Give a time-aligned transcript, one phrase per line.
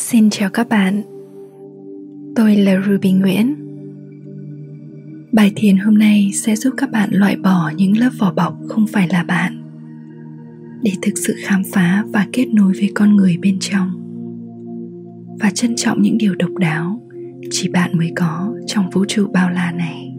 [0.00, 1.02] Xin chào các bạn.
[2.36, 3.54] Tôi là Ruby Nguyễn.
[5.32, 8.86] Bài thiền hôm nay sẽ giúp các bạn loại bỏ những lớp vỏ bọc không
[8.86, 9.62] phải là bạn
[10.82, 13.90] để thực sự khám phá và kết nối với con người bên trong
[15.40, 17.02] và trân trọng những điều độc đáo
[17.50, 20.14] chỉ bạn mới có trong vũ trụ bao la này.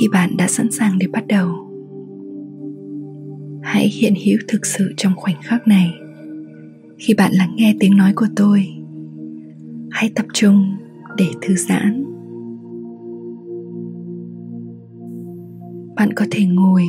[0.00, 1.48] Khi bạn đã sẵn sàng để bắt đầu,
[3.62, 5.94] hãy hiện hữu thực sự trong khoảnh khắc này
[6.98, 8.66] khi bạn lắng nghe tiếng nói của tôi,
[9.90, 10.76] hãy tập trung
[11.16, 12.04] để thư giãn.
[15.96, 16.82] Bạn có thể ngồi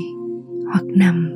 [0.71, 1.31] hoặc nằm.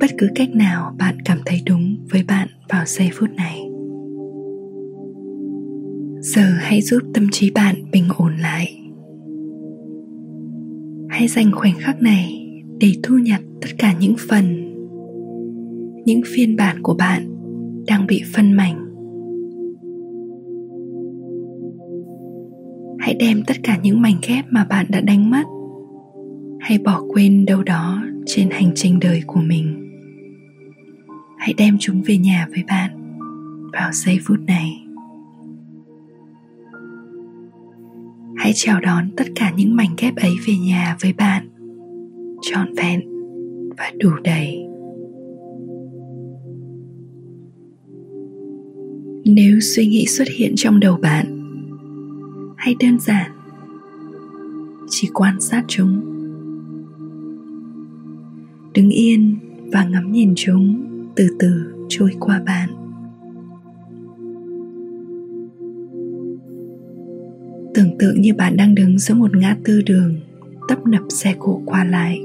[0.00, 3.60] Bất cứ cách nào bạn cảm thấy đúng với bạn vào giây phút này.
[6.20, 8.76] Giờ hãy giúp tâm trí bạn bình ổn lại.
[11.08, 12.46] Hãy dành khoảnh khắc này
[12.78, 14.69] để thu nhặt tất cả những phần
[16.10, 17.26] những phiên bản của bạn
[17.86, 18.86] đang bị phân mảnh.
[22.98, 25.42] Hãy đem tất cả những mảnh ghép mà bạn đã đánh mất,
[26.60, 29.90] hay bỏ quên đâu đó trên hành trình đời của mình.
[31.38, 32.90] Hãy đem chúng về nhà với bạn
[33.72, 34.84] vào giây phút này.
[38.36, 41.48] Hãy chào đón tất cả những mảnh ghép ấy về nhà với bạn,
[42.42, 43.00] trọn vẹn
[43.78, 44.69] và đủ đầy.
[49.34, 51.26] Nếu suy nghĩ xuất hiện trong đầu bạn
[52.56, 53.30] hay đơn giản,
[54.88, 56.00] chỉ quan sát chúng.
[58.74, 59.36] Đứng yên
[59.72, 62.68] và ngắm nhìn chúng từ từ trôi qua bạn.
[67.74, 70.14] Tưởng tượng như bạn đang đứng giữa một ngã tư đường
[70.68, 72.20] tấp nập xe cộ qua lại.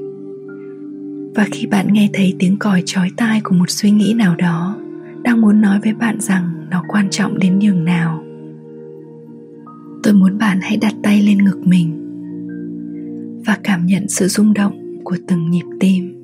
[1.35, 4.84] Và khi bạn nghe thấy tiếng còi chói tai của một suy nghĩ nào đó
[5.25, 8.23] đang muốn nói với bạn rằng nó quan trọng đến nhường nào.
[10.03, 12.01] Tôi muốn bạn hãy đặt tay lên ngực mình
[13.45, 16.15] và cảm nhận sự rung động của từng nhịp tim.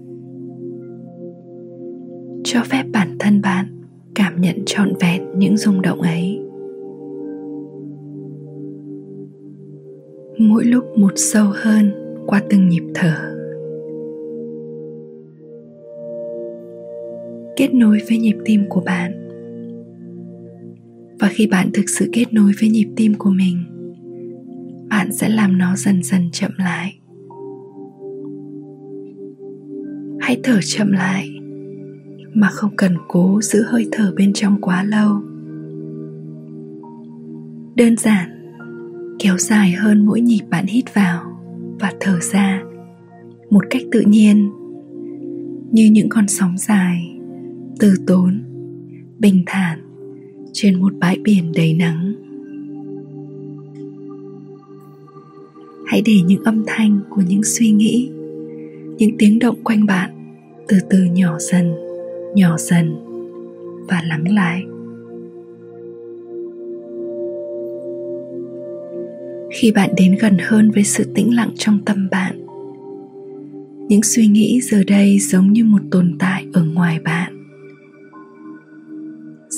[2.43, 3.65] Cho phép bản thân bạn
[4.15, 6.39] cảm nhận trọn vẹn những rung động ấy.
[10.39, 11.91] Mỗi lúc một sâu hơn
[12.27, 13.40] qua từng nhịp thở.
[17.61, 19.11] Kết nối với nhịp tim của bạn.
[21.19, 23.57] Và khi bạn thực sự kết nối với nhịp tim của mình,
[24.89, 26.99] bạn sẽ làm nó dần dần chậm lại.
[30.19, 31.29] Hãy thở chậm lại,
[32.33, 35.21] mà không cần cố giữ hơi thở bên trong quá lâu.
[37.75, 38.29] Đơn giản,
[39.19, 41.23] kéo dài hơn mỗi nhịp bạn hít vào
[41.79, 42.63] và thở ra
[43.49, 44.49] một cách tự nhiên,
[45.71, 47.20] như những con sóng dài
[47.79, 48.43] từ tốn,
[49.19, 49.79] bình thản,
[50.53, 52.13] trên một bãi biển đầy nắng.
[55.85, 58.09] Hãy để những âm thanh của những suy nghĩ,
[58.97, 60.09] những tiếng động quanh bạn
[60.67, 61.73] từ từ nhỏ dần
[62.35, 62.95] nhỏ dần
[63.87, 64.63] và lắng lại.
[69.51, 72.45] Khi bạn đến gần hơn với sự tĩnh lặng trong tâm bạn,
[73.89, 77.40] những suy nghĩ giờ đây giống như một tồn tại ở ngoài bạn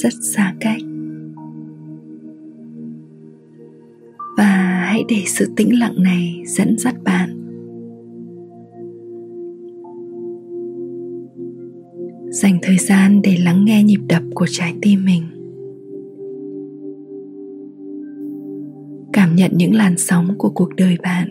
[0.03, 0.81] rất xa cách.
[4.37, 7.29] Và hãy để sự tĩnh lặng này dẫn dắt bạn.
[12.29, 15.23] Dành thời gian để lắng nghe nhịp đập của trái tim mình.
[19.13, 21.29] Cảm nhận những làn sóng của cuộc đời bạn.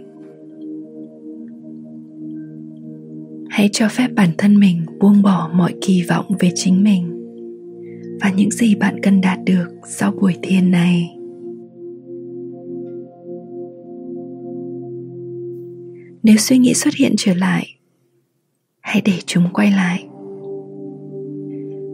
[3.50, 7.11] Hãy cho phép bản thân mình buông bỏ mọi kỳ vọng về chính mình
[8.22, 11.16] và những gì bạn cần đạt được sau buổi thiền này.
[16.22, 17.66] Nếu suy nghĩ xuất hiện trở lại,
[18.80, 20.06] hãy để chúng quay lại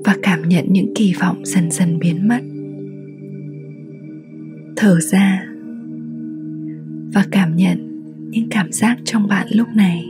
[0.04, 2.40] và cảm nhận những kỳ vọng dần dần biến mất.
[4.76, 5.44] Thở ra
[7.14, 10.04] và cảm nhận những cảm giác trong bạn lúc này.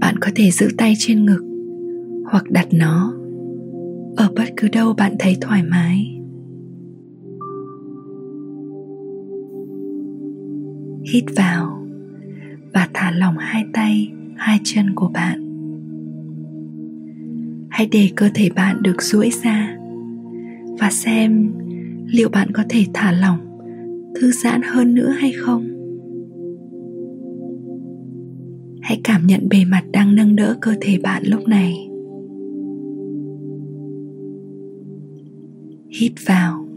[0.00, 1.45] Bạn có thể giữ tay trên ngực
[2.30, 3.12] hoặc đặt nó
[4.16, 6.12] ở bất cứ đâu bạn thấy thoải mái.
[11.12, 11.86] Hít vào
[12.74, 15.42] và thả lỏng hai tay, hai chân của bạn.
[17.68, 19.76] Hãy để cơ thể bạn được duỗi ra
[20.80, 21.52] và xem
[22.06, 23.38] liệu bạn có thể thả lỏng,
[24.14, 25.68] thư giãn hơn nữa hay không.
[28.82, 31.88] Hãy cảm nhận bề mặt đang nâng đỡ cơ thể bạn lúc này.
[35.98, 36.68] Hít vào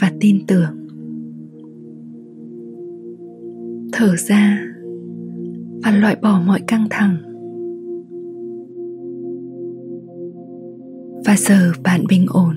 [0.00, 0.88] và tin tưởng.
[3.92, 4.62] Thở ra
[5.82, 7.16] và loại bỏ mọi căng thẳng.
[11.26, 12.56] Và giờ bạn bình ổn,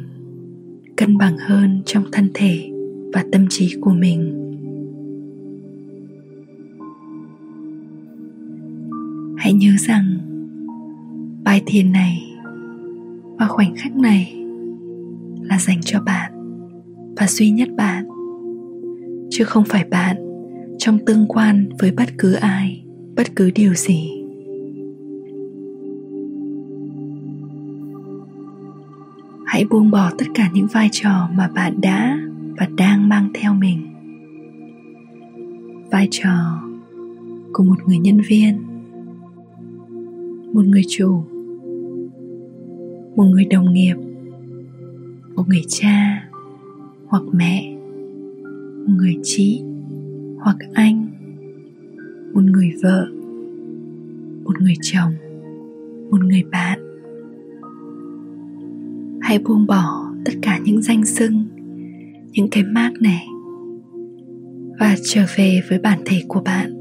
[0.96, 2.72] cân bằng hơn trong thân thể
[3.14, 4.40] và tâm trí của mình.
[9.38, 10.18] Hãy nhớ rằng
[11.44, 12.22] bài thiền này
[13.40, 14.43] và khoảnh khắc này
[15.44, 16.32] là dành cho bạn
[17.18, 18.06] và duy nhất bạn.
[19.30, 20.16] Chứ không phải bạn
[20.78, 22.84] trong tương quan với bất cứ ai,
[23.16, 24.10] bất cứ điều gì.
[29.46, 32.20] Hãy buông bỏ tất cả những vai trò mà bạn đã
[32.58, 33.88] và đang mang theo mình.
[35.92, 36.62] Vai trò
[37.54, 38.64] của một người nhân viên,
[40.54, 41.24] một người chủ,
[43.16, 43.96] một người đồng nghiệp
[45.36, 46.30] một người cha
[47.08, 47.74] hoặc mẹ
[48.88, 49.64] một người chị
[50.40, 51.08] hoặc anh,
[52.34, 53.08] một người vợ,
[54.44, 55.14] một người chồng,
[56.12, 56.80] một người bạn.
[59.22, 61.44] Hãy buông bỏ tất cả những danh xưng,
[62.32, 63.26] những cái mác này
[64.80, 66.74] và trở về với bản thể của bạn.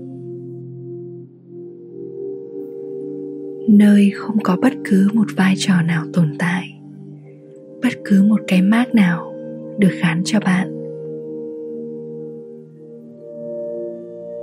[3.69, 6.82] Nơi không có bất cứ một vai trò nào tồn tại
[7.83, 9.35] bất cứ một cái mát nào
[9.79, 10.69] được gán cho bạn.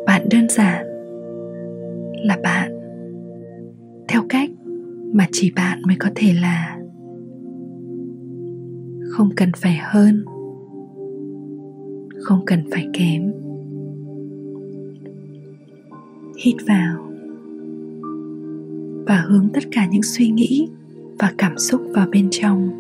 [0.06, 0.86] Bạn đơn giản
[2.26, 2.72] là bạn.
[4.08, 4.50] Theo cách
[5.14, 6.80] mà chỉ bạn mới có thể là.
[9.10, 10.26] Không cần phải hơn.
[12.20, 13.34] Không cần phải kém.
[16.38, 17.10] Hít vào.
[19.08, 20.68] Và hướng tất cả những suy nghĩ
[21.20, 22.79] và cảm xúc vào bên trong.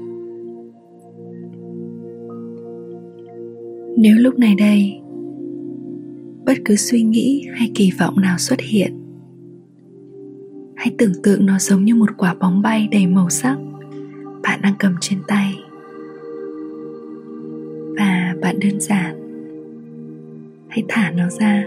[4.01, 4.99] Nếu lúc này đây,
[6.45, 8.93] bất cứ suy nghĩ hay kỳ vọng nào xuất hiện,
[10.75, 13.57] hãy tưởng tượng nó giống như một quả bóng bay đầy màu sắc
[14.43, 15.59] bạn đang cầm trên tay.
[17.97, 19.15] Và bạn đơn giản,
[20.67, 21.65] hãy thả nó ra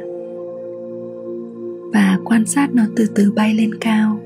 [1.93, 4.20] và quan sát nó từ từ bay lên cao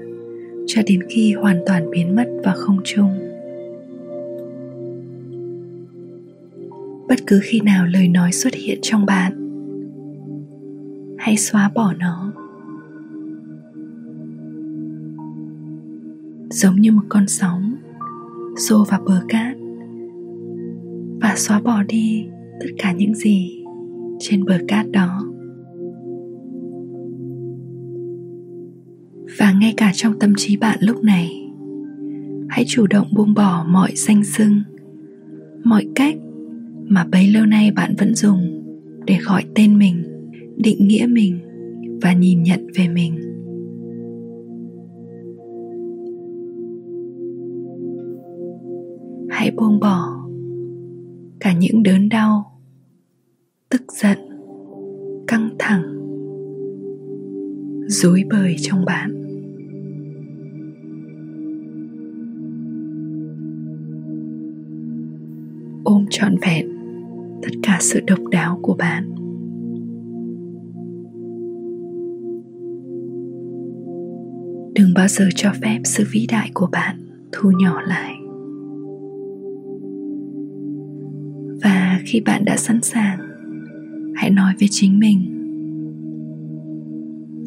[0.67, 3.26] cho đến khi hoàn toàn biến mất vào không trung.
[7.09, 9.33] Bất cứ khi nào lời nói xuất hiện trong bạn,
[11.19, 12.33] hãy xóa bỏ nó.
[16.51, 17.75] Giống như một con sóng
[18.57, 19.57] xô vào bờ cát
[21.21, 22.27] và xóa bỏ đi
[22.61, 23.65] tất cả những gì
[24.19, 25.23] trên bờ cát đó.
[29.39, 31.51] Và ngay cả trong tâm trí bạn lúc này,
[32.49, 34.63] hãy chủ động buông bỏ mọi danh xưng,
[35.65, 36.17] mọi cách
[36.89, 38.63] mà bấy lâu nay bạn vẫn dùng
[39.07, 40.03] để gọi tên mình,
[40.57, 41.39] định nghĩa mình
[42.03, 43.17] và nhìn nhận về mình.
[49.31, 50.29] Hãy buông bỏ
[51.41, 52.61] cả những đớn đau,
[53.69, 54.19] tức giận,
[55.27, 55.97] căng thẳng
[57.89, 59.23] dối bời trong bạn.
[65.85, 66.76] Ôm trọn vẹn
[67.43, 69.13] tất cả sự độc đáo của bạn.
[74.75, 76.97] Đừng bao giờ cho phép sự vĩ đại của bạn
[77.33, 78.15] thu nhỏ lại.
[81.63, 83.19] Và khi bạn đã sẵn sàng,
[84.15, 85.33] hãy nói với chính mình,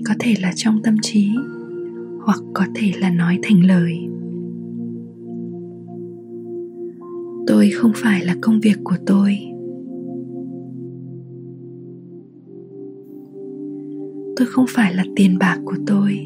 [0.06, 1.30] có thể là trong tâm trí,
[2.26, 3.94] hoặc có thể là nói thành lời.
[7.48, 9.49] Tôi không phải là công việc của tôi.
[14.40, 16.20] Tôi không phải là tiền bạc của tôi.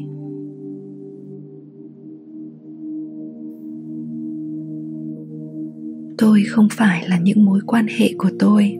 [6.18, 8.78] Tôi không phải là những mối quan hệ của tôi.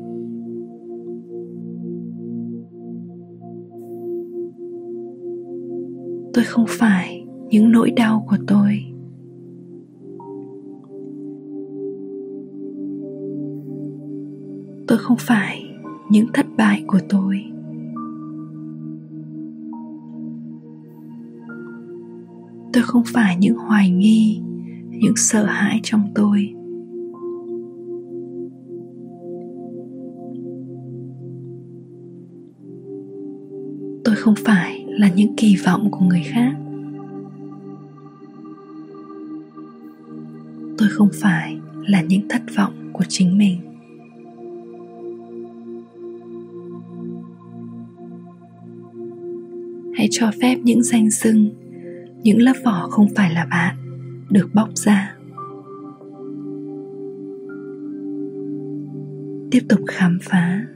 [6.35, 8.79] Tôi không phải những nỗi đau của tôi.
[14.89, 15.63] Tôi không phải
[16.11, 17.54] những thất bại của tôi.
[22.75, 24.41] Tôi không phải những hoài nghi,
[24.89, 26.55] những sợ hãi trong tôi.
[34.05, 36.55] Tôi không phải là những kỳ vọng của người khác.
[40.79, 43.61] Tôi không phải là những thất vọng của chính mình.
[49.95, 51.64] Hãy cho phép những danh xưng
[52.25, 53.77] những lớp vỏ không phải là bạn,
[54.31, 55.17] được bóc ra.
[59.51, 60.67] Tiếp tục khám phá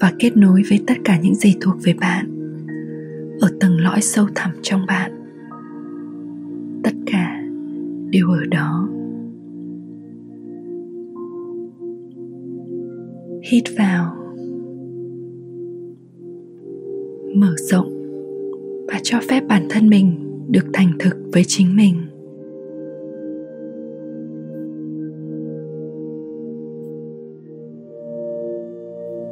[0.00, 2.30] và kết nối với tất cả những gì thuộc về bạn,
[3.40, 5.12] ở tầng lõi sâu thẳm trong bạn.
[6.84, 7.42] Tất cả
[8.10, 8.88] đều ở đó.
[13.50, 14.14] Hít vào.
[17.34, 17.92] Mở rộng
[18.88, 21.94] và cho phép bản thân mình được thành thực với chính mình.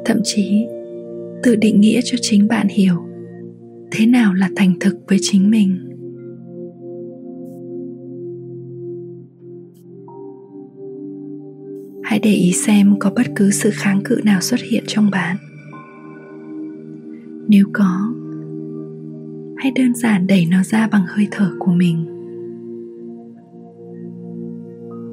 [0.05, 0.65] Thậm chí,
[1.43, 3.07] tự định nghĩa cho chính bạn hiểu
[3.91, 5.77] thế nào là thành thực với chính mình.
[12.03, 15.37] Hãy để ý xem có bất cứ sự kháng cự nào xuất hiện trong bạn.
[17.47, 18.06] Nếu có
[19.67, 22.05] hay đơn giản đẩy nó ra bằng hơi thở của mình.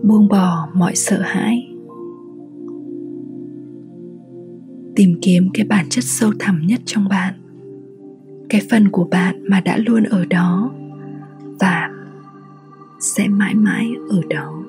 [0.03, 1.69] Buông bỏ mọi sợ hãi.
[4.97, 7.35] Tìm kiếm cái bản chất sâu thẳm nhất trong bạn,
[8.49, 10.71] cái phần của bạn mà đã luôn ở đó
[11.61, 11.91] và
[13.01, 14.64] sẽ mãi mãi ở đó.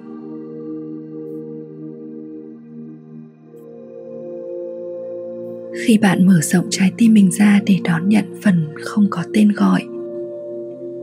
[5.83, 9.51] Khi bạn mở rộng trái tim mình ra để đón nhận phần không có tên
[9.51, 9.83] gọi,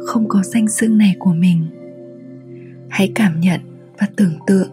[0.07, 1.67] không có danh xưng này của mình.
[2.89, 3.61] Hãy cảm nhận
[3.99, 4.69] và tưởng tượng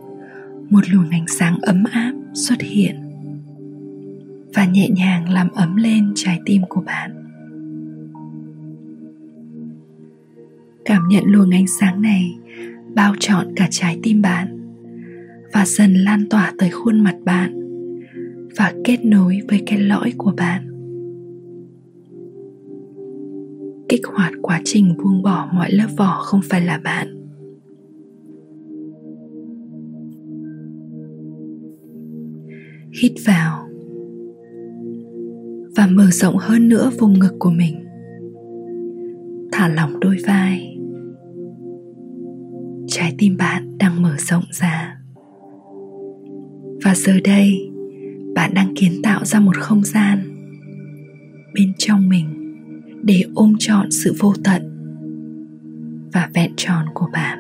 [0.70, 2.96] một luồng ánh sáng ấm áp xuất hiện
[4.54, 7.12] và nhẹ nhàng làm ấm lên trái tim của bạn.
[10.86, 12.38] Cảm nhận luồng ánh sáng này
[12.96, 14.60] bao trọn cả trái tim bạn
[15.54, 17.59] và dần lan tỏa tới khuôn mặt bạn
[18.58, 20.66] và kết nối với cái lõi của bạn.
[23.90, 27.16] Kích hoạt quá trình buông bỏ mọi lớp vỏ không phải là bạn.
[33.02, 33.70] Hít vào
[35.76, 37.86] và mở rộng hơn nữa vùng ngực của mình.
[39.52, 40.78] Thả lỏng đôi vai.
[42.88, 45.02] Trái tim bạn đang mở rộng ra.
[46.84, 47.69] Và giờ đây
[48.36, 50.20] bạn đang kiến tạo ra một không gian
[51.54, 52.26] bên trong mình
[53.04, 54.62] để ôm trọn sự vô tận
[56.14, 57.40] và vẹn tròn của bạn.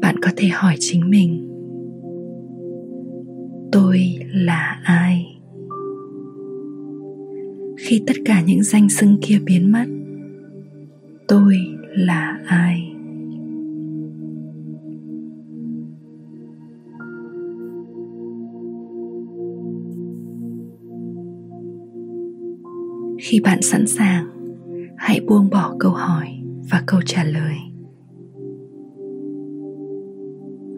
[0.00, 1.48] Bạn có thể hỏi chính mình,
[3.72, 4.00] tôi
[4.32, 5.26] là ai?
[7.78, 9.86] Khi tất cả những danh xưng kia biến mất,
[11.28, 11.56] tôi
[11.96, 12.91] là ai?
[23.22, 24.26] Khi bạn sẵn sàng,
[24.96, 26.28] hãy buông bỏ câu hỏi
[26.70, 27.56] và câu trả lời.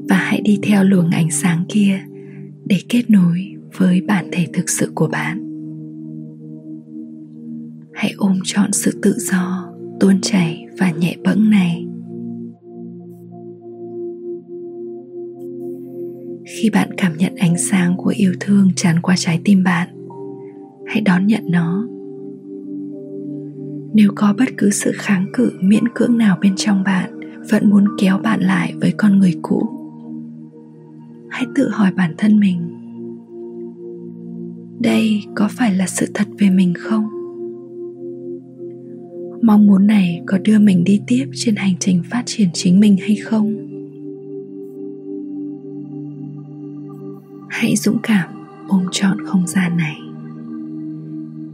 [0.09, 1.99] Và hãy đi theo luồng ánh sáng kia
[2.65, 5.41] để kết nối với bản thể thực sự của bạn.
[7.93, 11.87] Hãy ôm trọn sự tự do, tuôn chảy và nhẹ bẫng này.
[16.47, 19.89] Khi bạn cảm nhận ánh sáng của yêu thương tràn qua trái tim bạn,
[20.87, 21.89] hãy đón nhận nó
[23.95, 27.21] nếu có bất cứ sự kháng cự miễn cưỡng nào bên trong bạn,
[27.51, 29.69] vẫn muốn kéo bạn lại với con người cũ.
[31.31, 32.59] Hãy tự hỏi bản thân mình,
[34.81, 37.09] đây có phải là sự thật về mình không?
[39.43, 42.97] Mong muốn này có đưa mình đi tiếp trên hành trình phát triển chính mình
[43.01, 43.55] hay không?
[47.49, 48.29] Hãy dũng cảm
[48.69, 49.97] ôm trọn không gian này.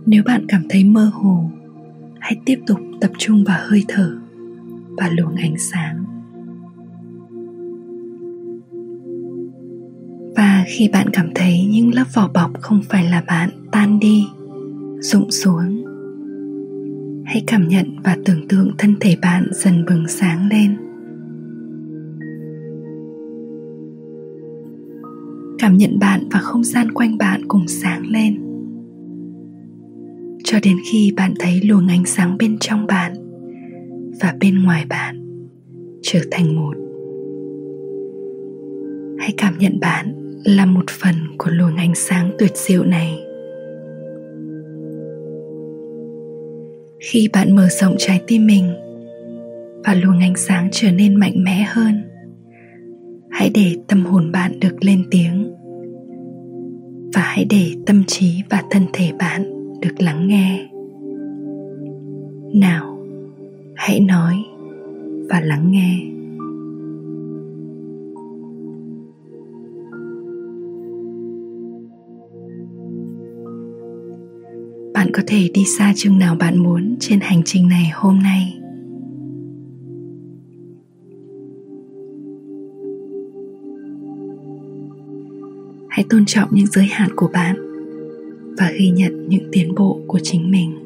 [0.07, 1.51] Nếu bạn cảm thấy mơ hồ
[2.21, 4.19] hãy tiếp tục tập trung vào hơi thở
[4.97, 6.05] và luồng ánh sáng.
[10.37, 14.25] Và khi bạn cảm thấy những lớp vỏ bọc không phải là bạn, tan đi,
[15.01, 15.85] rụng xuống,
[17.25, 20.77] hãy cảm nhận và tưởng tượng thân thể bạn dần bừng sáng lên.
[25.59, 28.50] Cảm nhận bạn và không gian quanh bạn cùng sáng lên
[30.51, 33.15] cho đến khi bạn thấy luồng ánh sáng bên trong bạn
[34.21, 35.45] và bên ngoài bạn
[36.03, 36.75] trở thành một.
[39.19, 40.15] Hãy cảm nhận bạn
[40.45, 43.19] là một phần của luồng ánh sáng tuyệt diệu này.
[47.01, 48.73] Khi bạn mở rộng trái tim mình
[49.85, 52.03] và luồng ánh sáng trở nên mạnh mẽ hơn,
[53.31, 55.55] hãy để tâm hồn bạn được lên tiếng
[57.15, 60.69] và hãy để tâm trí và thân thể bạn được lắng nghe.
[62.55, 63.07] Nào,
[63.77, 64.45] hãy nói
[65.31, 66.07] và lắng nghe.
[74.95, 78.57] Bạn có thể đi xa chừng nào bạn muốn trên hành trình này hôm nay.
[85.89, 87.70] Hãy tôn trọng những giới hạn của bạn
[88.59, 90.77] và ghi nhận những tiến bộ của chính mình.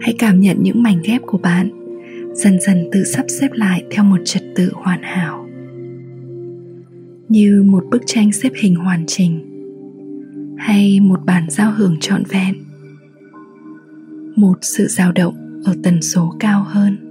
[0.00, 1.70] Hãy cảm nhận những mảnh ghép của bạn
[2.34, 5.48] dần dần tự sắp xếp lại theo một trật tự hoàn hảo.
[7.28, 9.44] Như một bức tranh xếp hình hoàn chỉnh
[10.58, 12.54] hay một bản giao hưởng trọn vẹn.
[14.36, 17.07] Một sự dao động ở tần số cao hơn.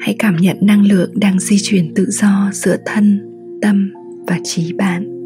[0.00, 3.20] Hãy cảm nhận năng lượng đang di chuyển tự do giữa thân,
[3.62, 3.92] tâm
[4.26, 5.16] và trí bạn.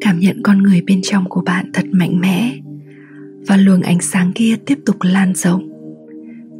[0.00, 2.52] Cảm nhận con người bên trong của bạn thật mạnh mẽ
[3.46, 5.68] và luồng ánh sáng kia tiếp tục lan rộng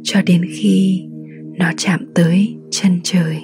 [0.03, 1.03] cho đến khi
[1.57, 3.37] nó chạm tới chân trời.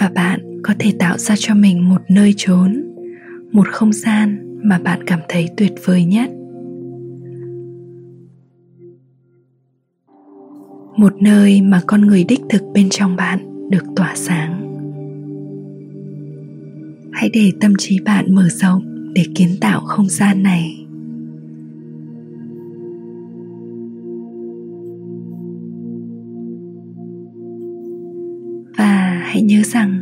[0.00, 2.84] Và bạn có thể tạo ra cho mình một nơi trốn,
[3.52, 6.30] một không gian mà bạn cảm thấy tuyệt vời nhất.
[10.98, 14.74] Một nơi mà con người đích thực bên trong bạn được tỏa sáng.
[17.12, 20.86] Hãy để tâm trí bạn mở rộng để kiến tạo không gian này.
[28.78, 30.00] Và hãy nhớ rằng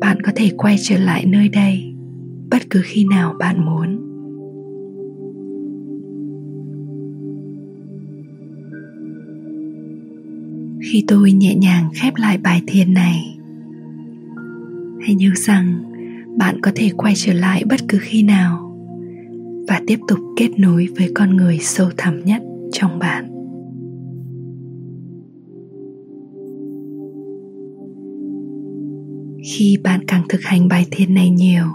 [0.00, 1.94] bạn có thể quay trở lại nơi đây
[2.50, 4.09] bất cứ khi nào bạn muốn.
[10.90, 13.38] Khi tôi nhẹ nhàng khép lại bài thiền này.
[15.00, 15.82] Hãy nhớ rằng,
[16.38, 18.76] bạn có thể quay trở lại bất cứ khi nào
[19.68, 23.26] và tiếp tục kết nối với con người sâu thẳm nhất trong bạn.
[29.44, 31.66] Khi bạn càng thực hành bài thiền này nhiều,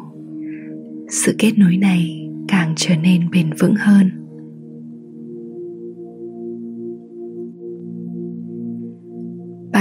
[1.10, 4.25] sự kết nối này càng trở nên bền vững hơn.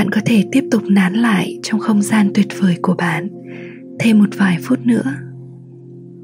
[0.05, 3.29] Bạn có thể tiếp tục nán lại trong không gian tuyệt vời của bạn
[3.99, 5.14] thêm một vài phút nữa.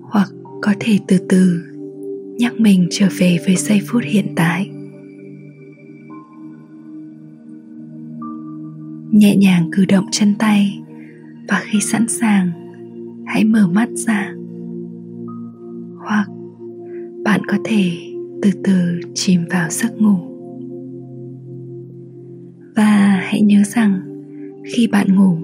[0.02, 0.28] Hoặc
[0.62, 1.62] có thể từ từ
[2.38, 4.70] nhắc mình trở về với giây phút hiện tại.
[9.10, 10.78] Nhẹ nhàng cử động chân tay
[11.48, 12.50] và khi sẵn sàng,
[13.26, 14.34] hãy mở mắt ra.
[16.06, 16.26] Hoặc
[17.24, 17.92] bạn có thể
[18.42, 20.29] từ từ chìm vào giấc ngủ
[22.76, 24.00] và hãy nhớ rằng,
[24.74, 25.36] khi bạn ngủ,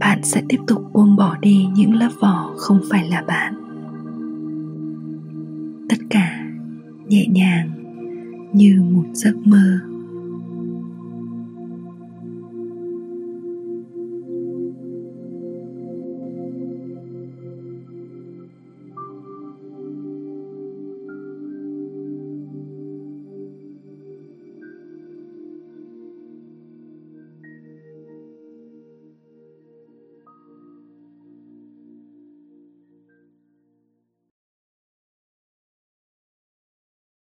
[0.00, 3.54] bạn sẽ tiếp tục buông bỏ đi những lớp vỏ không phải là bạn.
[5.88, 6.44] Tất cả
[7.06, 7.70] nhẹ nhàng
[8.52, 9.78] như một giấc mơ.